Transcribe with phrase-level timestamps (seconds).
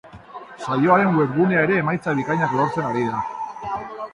[0.67, 3.23] Saioaren webgunea ere emaitza bikainak lortzen ari da.